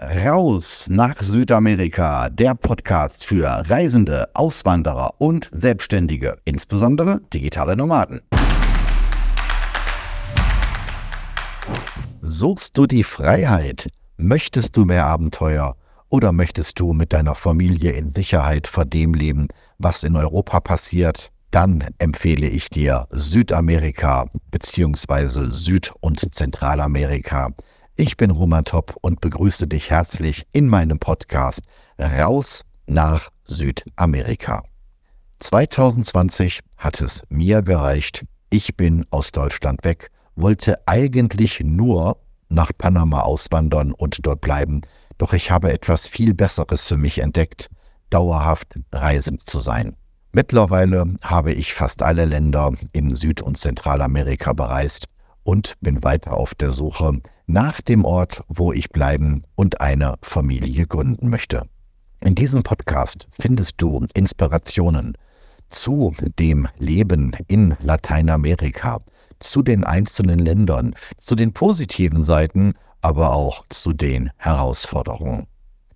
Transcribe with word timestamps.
Raus 0.00 0.86
nach 0.88 1.20
Südamerika, 1.20 2.28
der 2.30 2.54
Podcast 2.54 3.26
für 3.26 3.48
Reisende, 3.68 4.28
Auswanderer 4.32 5.14
und 5.18 5.50
Selbstständige, 5.50 6.38
insbesondere 6.44 7.20
digitale 7.34 7.74
Nomaden. 7.76 8.20
Suchst 12.22 12.78
du 12.78 12.86
die 12.86 13.02
Freiheit? 13.02 13.88
Möchtest 14.16 14.76
du 14.76 14.84
mehr 14.84 15.04
Abenteuer? 15.06 15.74
Oder 16.10 16.30
möchtest 16.30 16.78
du 16.78 16.92
mit 16.92 17.12
deiner 17.12 17.34
Familie 17.34 17.90
in 17.90 18.06
Sicherheit 18.06 18.68
vor 18.68 18.84
dem 18.84 19.14
leben, 19.14 19.48
was 19.78 20.04
in 20.04 20.14
Europa 20.14 20.60
passiert? 20.60 21.32
Dann 21.50 21.84
empfehle 21.98 22.46
ich 22.46 22.70
dir 22.70 23.08
Südamerika 23.10 24.26
bzw. 24.52 25.50
Süd- 25.50 25.92
und 26.00 26.32
Zentralamerika. 26.32 27.50
Ich 28.00 28.16
bin 28.16 28.30
Roman 28.30 28.64
Top 28.64 28.96
und 29.00 29.20
begrüße 29.20 29.66
dich 29.66 29.90
herzlich 29.90 30.46
in 30.52 30.68
meinem 30.68 31.00
Podcast 31.00 31.62
Raus 31.98 32.62
nach 32.86 33.28
Südamerika. 33.42 34.62
2020 35.40 36.60
hat 36.76 37.00
es 37.00 37.24
mir 37.28 37.60
gereicht. 37.60 38.24
Ich 38.50 38.76
bin 38.76 39.04
aus 39.10 39.32
Deutschland 39.32 39.82
weg, 39.82 40.12
wollte 40.36 40.78
eigentlich 40.86 41.58
nur 41.58 42.18
nach 42.48 42.70
Panama 42.78 43.22
auswandern 43.22 43.90
und 43.90 44.24
dort 44.24 44.42
bleiben, 44.42 44.82
doch 45.18 45.32
ich 45.32 45.50
habe 45.50 45.72
etwas 45.72 46.06
viel 46.06 46.34
Besseres 46.34 46.86
für 46.86 46.96
mich 46.96 47.18
entdeckt, 47.18 47.68
dauerhaft 48.10 48.78
reisend 48.92 49.42
zu 49.44 49.58
sein. 49.58 49.96
Mittlerweile 50.30 51.16
habe 51.20 51.52
ich 51.52 51.74
fast 51.74 52.00
alle 52.02 52.26
Länder 52.26 52.74
in 52.92 53.16
Süd- 53.16 53.42
und 53.42 53.58
Zentralamerika 53.58 54.52
bereist 54.52 55.06
und 55.42 55.74
bin 55.80 56.04
weiter 56.04 56.34
auf 56.34 56.54
der 56.54 56.70
Suche 56.70 57.20
nach 57.48 57.80
dem 57.80 58.04
Ort, 58.04 58.44
wo 58.48 58.72
ich 58.74 58.90
bleiben 58.90 59.42
und 59.54 59.80
eine 59.80 60.16
Familie 60.20 60.86
gründen 60.86 61.30
möchte. 61.30 61.62
In 62.20 62.34
diesem 62.34 62.62
Podcast 62.62 63.26
findest 63.40 63.74
du 63.78 64.06
Inspirationen 64.12 65.16
zu 65.70 66.14
dem 66.38 66.68
Leben 66.78 67.32
in 67.46 67.74
Lateinamerika, 67.80 68.98
zu 69.38 69.62
den 69.62 69.84
einzelnen 69.84 70.38
Ländern, 70.38 70.94
zu 71.16 71.34
den 71.34 71.54
positiven 71.54 72.22
Seiten, 72.22 72.74
aber 73.00 73.32
auch 73.32 73.64
zu 73.70 73.94
den 73.94 74.30
Herausforderungen. 74.36 75.46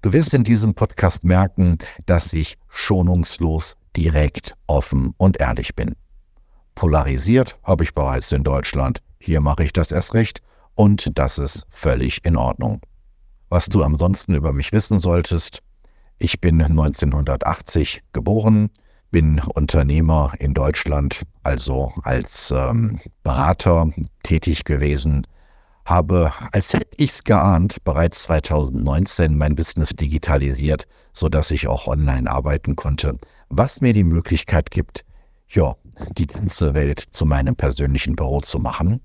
Du 0.00 0.12
wirst 0.14 0.32
in 0.32 0.44
diesem 0.44 0.74
Podcast 0.74 1.22
merken, 1.22 1.76
dass 2.06 2.32
ich 2.32 2.56
schonungslos, 2.68 3.76
direkt, 3.94 4.56
offen 4.66 5.12
und 5.18 5.38
ehrlich 5.38 5.74
bin. 5.74 5.96
Polarisiert 6.74 7.58
habe 7.62 7.84
ich 7.84 7.94
bereits 7.94 8.32
in 8.32 8.42
Deutschland, 8.42 9.02
hier 9.18 9.42
mache 9.42 9.64
ich 9.64 9.74
das 9.74 9.92
erst 9.92 10.14
recht 10.14 10.40
und 10.74 11.18
das 11.18 11.38
ist 11.38 11.66
völlig 11.70 12.24
in 12.24 12.36
Ordnung. 12.36 12.80
Was 13.48 13.66
du 13.66 13.82
ansonsten 13.82 14.34
über 14.34 14.52
mich 14.52 14.72
wissen 14.72 14.98
solltest, 14.98 15.58
ich 16.18 16.40
bin 16.40 16.62
1980 16.62 18.02
geboren, 18.12 18.70
bin 19.10 19.40
Unternehmer 19.40 20.32
in 20.38 20.54
Deutschland, 20.54 21.22
also 21.42 21.92
als 22.02 22.50
ähm, 22.56 22.98
Berater 23.22 23.90
tätig 24.22 24.64
gewesen, 24.64 25.26
habe, 25.84 26.32
als 26.52 26.72
hätte 26.72 26.96
ich 26.96 27.10
es 27.10 27.24
geahnt, 27.24 27.82
bereits 27.84 28.22
2019 28.22 29.36
mein 29.36 29.54
Business 29.54 29.90
digitalisiert, 29.90 30.86
sodass 31.12 31.50
ich 31.50 31.66
auch 31.66 31.88
online 31.88 32.30
arbeiten 32.30 32.76
konnte, 32.76 33.18
was 33.48 33.80
mir 33.80 33.92
die 33.92 34.04
Möglichkeit 34.04 34.70
gibt, 34.70 35.04
ja, 35.48 35.74
die 36.16 36.26
ganze 36.26 36.72
Welt 36.72 37.00
zu 37.00 37.26
meinem 37.26 37.56
persönlichen 37.56 38.16
Büro 38.16 38.40
zu 38.40 38.58
machen 38.58 39.02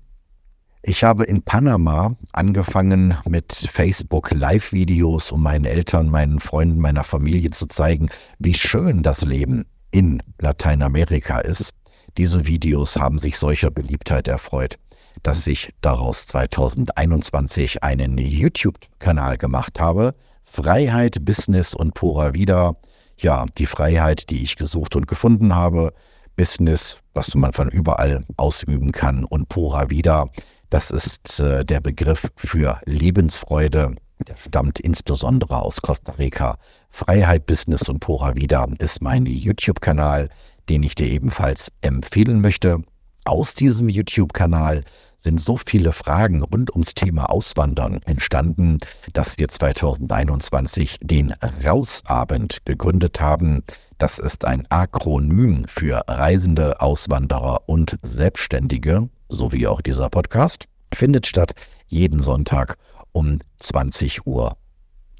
ich 0.88 1.04
habe 1.04 1.24
in 1.24 1.42
Panama 1.42 2.16
angefangen 2.32 3.14
mit 3.28 3.52
Facebook 3.52 4.30
Live-Videos, 4.30 5.32
um 5.32 5.42
meinen 5.42 5.66
Eltern, 5.66 6.08
meinen 6.08 6.40
Freunden, 6.40 6.80
meiner 6.80 7.04
Familie 7.04 7.50
zu 7.50 7.66
zeigen, 7.66 8.08
wie 8.38 8.54
schön 8.54 9.02
das 9.02 9.20
Leben 9.20 9.66
in 9.90 10.22
Lateinamerika 10.38 11.40
ist. 11.40 11.74
Diese 12.16 12.46
Videos 12.46 12.96
haben 12.96 13.18
sich 13.18 13.36
solcher 13.36 13.70
Beliebtheit 13.70 14.28
erfreut, 14.28 14.78
dass 15.22 15.46
ich 15.46 15.74
daraus 15.82 16.26
2021 16.26 17.82
einen 17.82 18.16
YouTube-Kanal 18.16 19.36
gemacht 19.36 19.78
habe. 19.78 20.14
Freiheit, 20.46 21.22
Business 21.22 21.74
und 21.74 21.92
Pura 21.92 22.32
Vida. 22.32 22.76
Ja, 23.18 23.44
die 23.58 23.66
Freiheit, 23.66 24.30
die 24.30 24.42
ich 24.42 24.56
gesucht 24.56 24.96
und 24.96 25.06
gefunden 25.06 25.54
habe. 25.54 25.92
Business, 26.34 26.98
was 27.12 27.34
man 27.34 27.52
von 27.52 27.68
überall 27.68 28.24
ausüben 28.36 28.92
kann 28.92 29.24
und 29.24 29.50
Pura 29.50 29.90
Vida 29.90 30.30
das 30.70 30.90
ist 30.90 31.40
äh, 31.40 31.64
der 31.64 31.80
Begriff 31.80 32.30
für 32.36 32.80
Lebensfreude. 32.84 33.94
Der 34.26 34.36
stammt 34.36 34.80
insbesondere 34.80 35.62
aus 35.62 35.80
Costa 35.80 36.12
Rica. 36.12 36.58
Freiheit, 36.90 37.46
Business 37.46 37.88
und 37.88 38.00
Pura 38.00 38.34
Vida 38.34 38.66
ist 38.78 39.00
mein 39.00 39.26
YouTube-Kanal, 39.26 40.28
den 40.68 40.82
ich 40.82 40.94
dir 40.94 41.06
ebenfalls 41.06 41.72
empfehlen 41.80 42.40
möchte. 42.40 42.82
Aus 43.24 43.54
diesem 43.54 43.88
YouTube-Kanal 43.88 44.84
sind 45.16 45.40
so 45.40 45.56
viele 45.56 45.92
Fragen 45.92 46.42
rund 46.42 46.70
ums 46.72 46.94
Thema 46.94 47.30
Auswandern 47.30 48.00
entstanden, 48.04 48.78
dass 49.12 49.38
wir 49.38 49.48
2021 49.48 50.98
den 51.00 51.34
Rausabend 51.64 52.58
gegründet 52.64 53.20
haben. 53.20 53.64
Das 53.98 54.18
ist 54.18 54.44
ein 54.44 54.66
Akronym 54.70 55.64
für 55.66 56.04
Reisende, 56.06 56.80
Auswanderer 56.80 57.62
und 57.66 57.98
Selbstständige 58.02 59.08
so 59.28 59.52
wie 59.52 59.66
auch 59.66 59.80
dieser 59.80 60.08
Podcast, 60.08 60.66
findet 60.92 61.26
statt 61.26 61.54
jeden 61.86 62.20
Sonntag 62.20 62.76
um 63.12 63.40
20 63.58 64.26
Uhr 64.26 64.56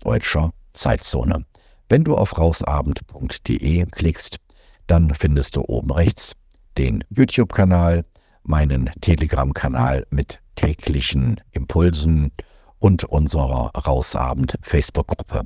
deutscher 0.01 0.53
Zeitzone. 0.73 1.45
Wenn 1.89 2.05
du 2.05 2.17
auf 2.17 2.37
rausabend.de 2.39 3.87
klickst, 3.87 4.39
dann 4.87 5.15
findest 5.15 5.57
du 5.57 5.63
oben 5.63 5.91
rechts 5.91 6.35
den 6.77 7.03
YouTube-Kanal, 7.11 8.05
meinen 8.43 8.91
Telegram-Kanal 9.01 10.07
mit 10.11 10.41
täglichen 10.55 11.41
Impulsen 11.53 12.31
und 12.79 13.05
unserer 13.05 13.73
Rausabend 13.75 14.55
Facebook-Gruppe. 14.63 15.43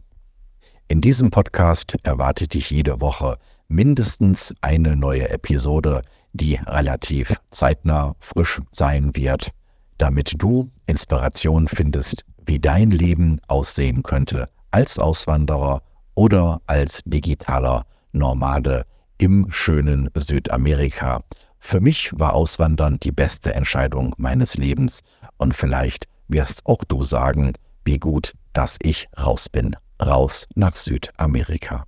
In 0.88 1.00
diesem 1.00 1.30
Podcast 1.30 1.96
erwartet 2.02 2.54
dich 2.54 2.70
jede 2.70 3.00
Woche 3.00 3.38
mindestens 3.72 4.54
eine 4.60 4.96
neue 4.96 5.28
Episode, 5.30 6.02
die 6.32 6.56
relativ 6.66 7.34
zeitnah 7.50 8.14
frisch 8.20 8.60
sein 8.70 9.16
wird, 9.16 9.50
damit 9.98 10.34
du 10.38 10.70
Inspiration 10.86 11.68
findest, 11.68 12.24
wie 12.44 12.58
dein 12.58 12.90
Leben 12.90 13.40
aussehen 13.48 14.02
könnte 14.02 14.48
als 14.70 14.98
Auswanderer 14.98 15.82
oder 16.14 16.60
als 16.66 17.02
digitaler 17.04 17.86
Nomade 18.12 18.84
im 19.18 19.46
schönen 19.50 20.10
Südamerika. 20.14 21.22
Für 21.58 21.80
mich 21.80 22.10
war 22.14 22.34
Auswandern 22.34 22.98
die 23.00 23.12
beste 23.12 23.54
Entscheidung 23.54 24.14
meines 24.18 24.56
Lebens 24.56 25.00
und 25.38 25.54
vielleicht 25.54 26.08
wirst 26.28 26.66
auch 26.66 26.84
du 26.84 27.02
sagen, 27.04 27.52
wie 27.84 27.98
gut, 27.98 28.34
dass 28.52 28.76
ich 28.82 29.08
raus 29.18 29.48
bin, 29.48 29.76
raus 30.00 30.46
nach 30.54 30.74
Südamerika. 30.74 31.84